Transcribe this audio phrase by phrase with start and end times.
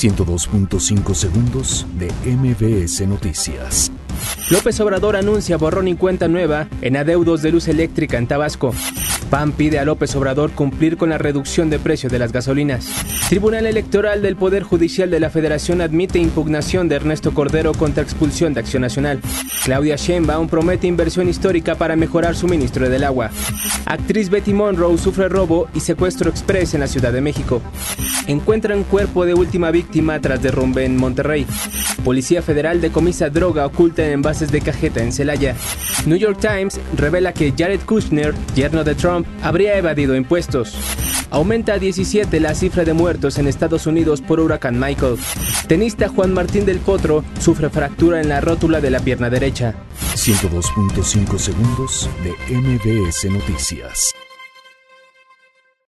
[0.00, 3.92] 102.5 segundos de MBS Noticias.
[4.48, 8.72] López Obrador anuncia borrón y cuenta nueva en adeudos de luz eléctrica en Tabasco.
[9.30, 12.88] PAN pide a López Obrador cumplir con la reducción de precio de las gasolinas.
[13.28, 18.52] Tribunal Electoral del Poder Judicial de la Federación admite impugnación de Ernesto Cordero contra expulsión
[18.52, 19.20] de Acción Nacional.
[19.64, 23.30] Claudia Sheinbaum promete inversión histórica para mejorar suministro del agua.
[23.86, 27.62] Actriz Betty Monroe sufre robo y secuestro express en la Ciudad de México.
[28.26, 31.46] Encuentran cuerpo de última víctima tras derrumbe en Monterrey.
[32.04, 35.54] Policía Federal decomisa droga oculta en envases de cajeta en Celaya.
[36.06, 38.96] New York Times revela que Jared Kushner, yerno de
[39.42, 40.74] Habría evadido impuestos.
[41.30, 45.16] Aumenta a 17 la cifra de muertos en Estados Unidos por huracán Michael.
[45.68, 49.74] Tenista Juan Martín del Potro sufre fractura en la rótula de la pierna derecha.
[50.14, 54.14] 102.5 segundos de MBS Noticias.